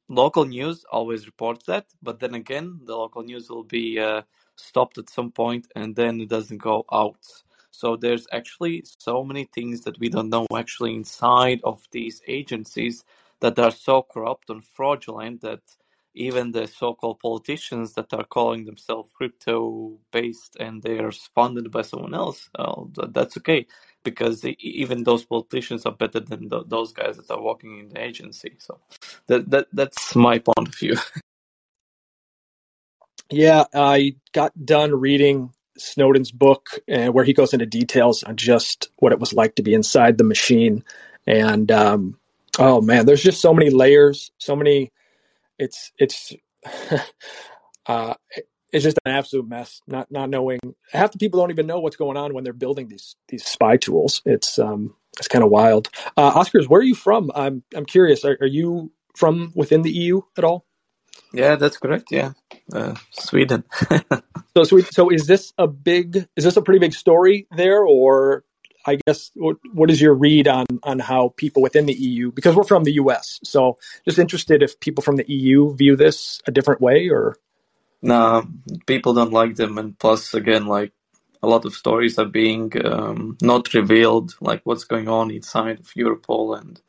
local 0.08 0.44
news 0.44 0.84
always 0.90 1.26
reports 1.26 1.66
that, 1.66 1.86
but 2.02 2.20
then 2.20 2.34
again, 2.34 2.80
the 2.84 2.96
local 2.96 3.22
news 3.22 3.50
will 3.50 3.64
be 3.64 3.98
uh, 3.98 4.22
stopped 4.56 4.98
at 4.98 5.10
some 5.10 5.32
point 5.32 5.66
and 5.74 5.94
then 5.96 6.20
it 6.20 6.28
doesn't 6.28 6.58
go 6.58 6.84
out. 6.92 7.24
So 7.70 7.96
there's 7.96 8.26
actually 8.32 8.84
so 8.98 9.22
many 9.22 9.44
things 9.54 9.82
that 9.82 9.98
we 9.98 10.08
don't 10.08 10.30
know 10.30 10.46
actually 10.56 10.94
inside 10.94 11.60
of 11.64 11.86
these 11.90 12.22
agencies 12.26 13.04
that 13.40 13.58
are 13.58 13.70
so 13.70 14.02
corrupt 14.02 14.48
and 14.48 14.64
fraudulent 14.64 15.42
that 15.42 15.60
even 16.14 16.50
the 16.50 16.66
so-called 16.66 17.20
politicians 17.20 17.92
that 17.92 18.10
are 18.14 18.24
calling 18.24 18.64
themselves 18.64 19.10
crypto-based 19.12 20.56
and 20.58 20.82
they 20.82 20.98
are 20.98 21.12
funded 21.34 21.70
by 21.70 21.82
someone 21.82 22.14
else, 22.14 22.48
that's 23.10 23.36
okay 23.36 23.66
because 24.02 24.42
even 24.44 25.04
those 25.04 25.26
politicians 25.26 25.84
are 25.84 25.92
better 25.92 26.20
than 26.20 26.48
those 26.68 26.94
guys 26.94 27.18
that 27.18 27.30
are 27.30 27.42
working 27.42 27.78
in 27.80 27.88
the 27.90 28.00
agency. 28.02 28.56
So 28.58 28.80
that 29.28 29.50
that 29.50 29.66
that's 29.72 30.14
my 30.14 30.38
point 30.38 30.68
of 30.68 30.74
view. 30.74 30.96
yeah, 33.30 33.64
I 33.74 34.16
got 34.32 34.52
done 34.64 34.94
reading 34.94 35.52
Snowden's 35.78 36.32
book, 36.32 36.70
and 36.88 37.14
where 37.14 37.24
he 37.24 37.32
goes 37.32 37.52
into 37.52 37.66
details 37.66 38.22
on 38.22 38.36
just 38.36 38.90
what 38.96 39.12
it 39.12 39.20
was 39.20 39.32
like 39.32 39.56
to 39.56 39.62
be 39.62 39.74
inside 39.74 40.18
the 40.18 40.24
machine, 40.24 40.84
and 41.26 41.70
um, 41.70 42.18
oh 42.58 42.80
man, 42.80 43.06
there's 43.06 43.22
just 43.22 43.40
so 43.40 43.52
many 43.52 43.70
layers, 43.70 44.30
so 44.38 44.56
many. 44.56 44.92
It's 45.58 45.92
it's. 45.98 46.34
uh, 47.86 48.14
it's 48.72 48.84
just 48.84 48.98
an 49.04 49.12
absolute 49.12 49.48
mess. 49.48 49.80
Not 49.86 50.10
not 50.10 50.28
knowing 50.28 50.58
half 50.90 51.12
the 51.12 51.18
people 51.18 51.40
don't 51.40 51.50
even 51.50 51.66
know 51.66 51.80
what's 51.80 51.96
going 51.96 52.16
on 52.16 52.34
when 52.34 52.44
they're 52.44 52.52
building 52.52 52.88
these 52.88 53.16
these 53.28 53.44
spy 53.44 53.76
tools. 53.76 54.22
It's 54.26 54.58
um 54.58 54.94
it's 55.18 55.28
kind 55.28 55.44
of 55.44 55.50
wild. 55.50 55.88
Uh, 56.16 56.32
Oscars, 56.32 56.68
where 56.68 56.80
are 56.80 56.84
you 56.84 56.94
from? 56.94 57.30
I'm 57.34 57.62
I'm 57.74 57.86
curious. 57.86 58.24
Are, 58.24 58.36
are 58.40 58.46
you 58.46 58.92
from 59.16 59.52
within 59.54 59.82
the 59.82 59.90
EU 59.90 60.20
at 60.36 60.44
all? 60.44 60.66
Yeah, 61.32 61.56
that's 61.56 61.78
correct. 61.78 62.08
Yeah, 62.10 62.32
uh, 62.72 62.94
Sweden. 63.10 63.64
so, 64.56 64.80
so, 64.80 65.10
is 65.10 65.26
this 65.26 65.52
a 65.58 65.66
big? 65.66 66.26
Is 66.36 66.44
this 66.44 66.56
a 66.56 66.62
pretty 66.62 66.78
big 66.78 66.94
story 66.94 67.46
there, 67.56 67.82
or 67.82 68.44
I 68.86 68.98
guess 69.06 69.30
what, 69.34 69.56
what 69.72 69.90
is 69.90 70.00
your 70.00 70.14
read 70.14 70.46
on 70.48 70.66
on 70.82 70.98
how 70.98 71.34
people 71.36 71.62
within 71.62 71.86
the 71.86 71.94
EU? 71.94 72.30
Because 72.30 72.54
we're 72.54 72.64
from 72.64 72.84
the 72.84 72.94
US, 72.94 73.40
so 73.42 73.76
just 74.04 74.18
interested 74.18 74.62
if 74.62 74.78
people 74.80 75.02
from 75.02 75.16
the 75.16 75.28
EU 75.28 75.74
view 75.74 75.96
this 75.96 76.40
a 76.46 76.52
different 76.52 76.80
way, 76.80 77.08
or 77.08 77.36
no, 78.02 78.46
people 78.86 79.14
don't 79.14 79.32
like 79.32 79.56
them, 79.56 79.78
and 79.78 79.98
plus, 79.98 80.32
again, 80.34 80.66
like 80.66 80.92
a 81.42 81.48
lot 81.48 81.64
of 81.64 81.74
stories 81.74 82.18
are 82.18 82.26
being 82.26 82.72
um, 82.84 83.36
not 83.42 83.74
revealed, 83.74 84.34
like 84.40 84.60
what's 84.64 84.84
going 84.84 85.08
on 85.08 85.30
inside 85.30 85.80
of 85.80 85.86
Europol 85.94 86.58
and 86.58 86.80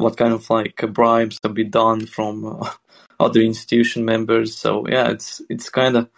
what 0.00 0.16
kind 0.16 0.32
of 0.32 0.48
like 0.50 0.76
bribes 0.92 1.38
have 1.42 1.54
been 1.54 1.70
done 1.70 2.06
from 2.06 2.44
uh, 2.44 2.70
other 3.20 3.40
institution 3.40 4.04
members. 4.04 4.56
So 4.56 4.86
yeah, 4.88 5.10
it's 5.10 5.42
it's 5.48 5.68
kind 5.68 5.96
of 5.96 6.08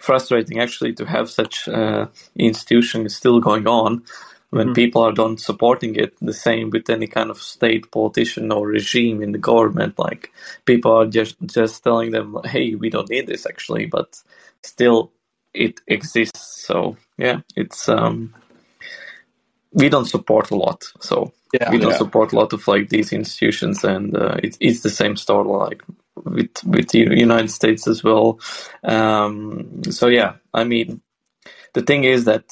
frustrating 0.00 0.60
actually 0.60 0.94
to 0.94 1.04
have 1.04 1.28
such 1.28 1.68
uh, 1.68 2.06
institution 2.36 3.08
still 3.08 3.40
going 3.40 3.66
on 3.66 4.04
when 4.50 4.68
mm-hmm. 4.68 4.74
people 4.74 5.02
are 5.02 5.12
not 5.12 5.40
supporting 5.40 5.94
it 5.96 6.14
the 6.20 6.32
same 6.32 6.70
with 6.70 6.88
any 6.88 7.06
kind 7.06 7.30
of 7.30 7.38
state 7.38 7.90
politician 7.90 8.50
or 8.52 8.66
regime 8.66 9.22
in 9.22 9.32
the 9.32 9.38
government 9.38 9.98
like 9.98 10.32
people 10.64 10.92
are 10.92 11.06
just 11.06 11.36
just 11.44 11.84
telling 11.84 12.12
them 12.12 12.36
hey 12.44 12.74
we 12.74 12.88
don't 12.88 13.10
need 13.10 13.26
this 13.26 13.44
actually 13.46 13.86
but 13.86 14.22
still 14.62 15.12
it 15.52 15.80
exists 15.86 16.64
so 16.66 16.96
yeah 17.18 17.40
it's 17.56 17.88
um 17.88 18.34
we 19.72 19.88
don't 19.88 20.06
support 20.06 20.50
a 20.50 20.56
lot 20.56 20.84
so 21.00 21.32
yeah, 21.52 21.70
we 21.70 21.78
don't 21.78 21.92
yeah. 21.92 21.98
support 21.98 22.32
a 22.32 22.36
lot 22.36 22.52
of 22.52 22.66
like 22.68 22.88
these 22.88 23.12
institutions 23.12 23.84
and 23.84 24.16
uh, 24.16 24.36
it, 24.42 24.56
it's 24.60 24.80
the 24.80 24.90
same 24.90 25.16
story 25.16 25.46
like 25.46 25.82
with 26.24 26.64
with 26.64 26.88
the 26.88 26.98
united 26.98 27.50
states 27.50 27.86
as 27.86 28.02
well 28.02 28.38
um 28.84 29.82
so 29.90 30.08
yeah 30.08 30.34
i 30.52 30.64
mean 30.64 31.00
the 31.74 31.82
thing 31.82 32.04
is 32.04 32.24
that 32.24 32.44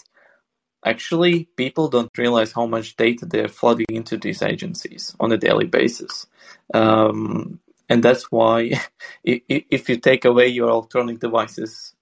Actually, 0.86 1.48
people 1.56 1.88
don't 1.88 2.16
realize 2.16 2.52
how 2.52 2.64
much 2.64 2.96
data 2.96 3.26
they're 3.26 3.48
flooding 3.48 3.86
into 3.88 4.16
these 4.16 4.40
agencies 4.40 5.16
on 5.18 5.32
a 5.32 5.36
daily 5.36 5.66
basis. 5.66 6.28
Um, 6.72 7.58
and 7.88 8.04
that's 8.04 8.30
why 8.30 8.80
if 9.24 9.88
you 9.88 9.96
take 9.96 10.24
away 10.24 10.46
your 10.46 10.68
electronic 10.68 11.18
devices, 11.18 11.92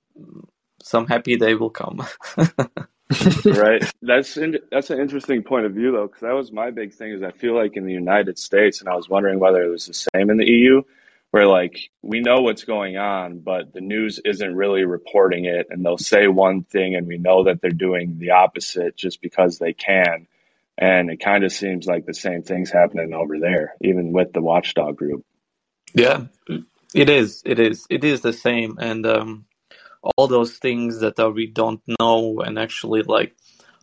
some 0.83 1.06
happy 1.06 1.37
day 1.38 1.54
will 1.54 1.71
come. 1.71 2.06
right. 3.44 3.84
That's 4.02 4.37
in, 4.37 4.58
that's 4.70 4.90
an 4.90 4.99
interesting 4.99 5.42
point 5.42 5.66
of 5.66 5.73
view 5.73 5.92
though, 5.92 6.06
because 6.06 6.23
that 6.23 6.34
was 6.34 6.52
my 6.52 6.70
big 6.70 6.94
thing. 6.94 7.12
Is 7.12 7.23
I 7.23 7.32
feel 7.32 7.54
like 7.54 7.76
in 7.76 7.84
the 7.84 7.92
United 7.92 8.38
States, 8.38 8.80
and 8.80 8.88
I 8.88 8.94
was 8.94 9.08
wondering 9.08 9.38
whether 9.38 9.62
it 9.62 9.68
was 9.68 9.87
the 9.87 9.94
same 9.94 10.30
in 10.30 10.38
the 10.38 10.46
EU, 10.46 10.82
where 11.30 11.46
like 11.46 11.90
we 12.02 12.20
know 12.20 12.40
what's 12.40 12.64
going 12.64 12.96
on, 12.96 13.40
but 13.40 13.73
the 13.75 13.80
news 13.80 14.20
isn't 14.25 14.54
really 14.54 14.84
reporting 14.84 15.44
it, 15.44 15.66
and 15.68 15.84
they'll 15.84 15.99
say 15.99 16.28
one 16.28 16.62
thing, 16.62 16.94
and 16.94 17.06
we 17.06 17.18
know 17.18 17.44
that 17.44 17.61
they're 17.61 17.70
doing 17.70 18.18
the 18.18 18.30
opposite 18.30 18.96
just 18.96 19.20
because 19.20 19.58
they 19.58 19.73
can. 19.73 20.26
And 20.76 21.11
it 21.11 21.20
kind 21.20 21.44
of 21.44 21.52
seems 21.52 21.87
like 21.87 22.06
the 22.06 22.14
same 22.14 22.42
thing's 22.42 22.70
happening 22.70 23.12
over 23.12 23.38
there, 23.38 23.75
even 23.80 24.12
with 24.12 24.32
the 24.32 24.40
Watchdog 24.40 24.96
group. 24.96 25.25
Yeah, 25.92 26.25
it 26.94 27.08
is. 27.08 27.42
It 27.44 27.61
is. 27.61 27.87
It 27.90 28.02
is 28.02 28.23
the 28.23 28.32
same, 28.32 28.78
and 28.80 29.06
um, 29.06 29.44
all 30.16 30.26
those 30.26 30.58
things 30.58 31.00
that 31.00 31.18
uh, 31.18 31.30
we 31.30 31.46
don't 31.46 31.80
know, 32.00 32.40
and 32.40 32.58
actually 32.58 33.02
like 33.02 33.34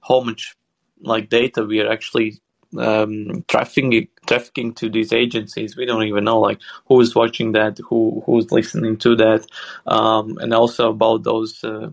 how 0.07 0.21
much 0.21 0.55
like 1.01 1.29
data 1.29 1.63
we 1.63 1.81
are 1.81 1.91
actually 1.91 2.39
um, 2.77 3.43
trafficking 3.47 4.07
trafficking 4.27 4.73
to 4.75 4.89
these 4.89 5.11
agencies. 5.11 5.75
We 5.75 5.85
don't 5.85 6.03
even 6.03 6.23
know 6.23 6.39
like 6.39 6.59
who 6.87 7.01
is 7.01 7.15
watching 7.15 7.51
that, 7.53 7.79
who 7.87 8.23
who's 8.25 8.51
listening 8.51 8.97
to 8.97 9.15
that, 9.17 9.45
um, 9.87 10.37
and 10.39 10.53
also 10.53 10.89
about 10.89 11.23
those 11.23 11.63
uh, 11.63 11.91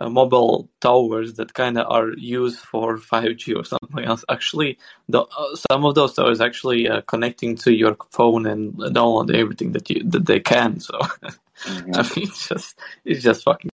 mobile 0.00 0.68
towers 0.80 1.34
that 1.34 1.54
kind 1.54 1.78
of 1.78 1.86
are 1.90 2.10
used 2.16 2.58
for 2.58 2.98
5G 2.98 3.56
or 3.56 3.64
something 3.64 4.04
else. 4.04 4.24
Actually, 4.28 4.78
the, 5.08 5.22
uh, 5.22 5.56
some 5.70 5.84
of 5.84 5.94
those 5.94 6.14
towers 6.14 6.40
actually 6.40 6.88
uh, 6.88 7.00
connecting 7.02 7.56
to 7.56 7.72
your 7.72 7.96
phone 8.10 8.46
and 8.46 8.74
download 8.74 9.34
everything 9.34 9.72
that 9.72 9.88
you 9.90 10.02
that 10.04 10.26
they 10.26 10.40
can. 10.40 10.80
So 10.80 10.92
mm-hmm. 10.98 11.94
I 11.94 12.02
mean, 12.02 12.28
it's 12.28 12.48
just 12.48 12.78
it's 13.04 13.22
just 13.22 13.44
fucking. 13.44 13.70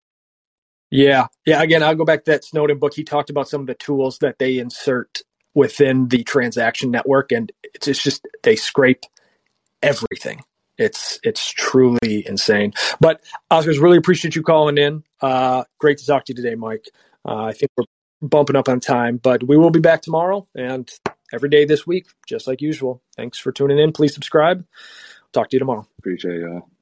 Yeah, 0.91 1.27
yeah. 1.45 1.61
Again, 1.61 1.83
I'll 1.83 1.97
go 1.97 2.05
back 2.05 2.25
to 2.25 2.31
that 2.31 2.45
Snowden 2.45 2.79
book. 2.79 2.95
He 2.95 3.05
talked 3.05 3.31
about 3.31 3.49
some 3.49 3.63
of 3.63 3.67
the 3.67 3.75
tools 3.75 4.19
that 4.19 4.39
they 4.39 4.59
insert 4.59 5.23
within 5.53 6.09
the 6.09 6.23
transaction 6.23 6.91
network, 6.91 7.33
and 7.33 7.51
it's, 7.63 7.89
it's 7.89 8.03
just 8.03 8.27
they 8.43 8.57
scrape 8.57 9.03
everything. 9.83 10.43
It's 10.79 11.21
it's 11.23 11.51
truly 11.51 12.25
insane. 12.27 12.73
But 13.01 13.23
Oscars, 13.51 13.81
really 13.81 13.97
appreciate 13.97 14.35
you 14.35 14.43
calling 14.43 14.79
in. 14.79 15.05
Uh, 15.21 15.65
great 15.79 15.99
to 15.99 16.07
talk 16.07 16.25
to 16.27 16.33
you 16.33 16.37
today, 16.37 16.55
Mike. 16.55 16.87
Uh, 17.25 17.45
I 17.45 17.53
think 17.53 17.71
we're 17.77 17.85
bumping 18.21 18.57
up 18.57 18.69
on 18.69 18.81
time, 18.81 19.19
but 19.19 19.47
we 19.47 19.57
will 19.57 19.71
be 19.71 19.81
back 19.81 20.03
tomorrow 20.03 20.47
and 20.55 20.91
every 21.33 21.49
day 21.49 21.65
this 21.65 21.87
week, 21.87 22.07
just 22.27 22.47
like 22.47 22.61
usual. 22.61 23.03
Thanks 23.17 23.39
for 23.39 23.53
tuning 23.53 23.79
in. 23.79 23.93
Please 23.93 24.15
subscribe. 24.15 24.65
Talk 25.33 25.51
to 25.51 25.57
you 25.57 25.59
tomorrow. 25.59 25.87
Appreciate 25.99 26.39
you. 26.39 26.74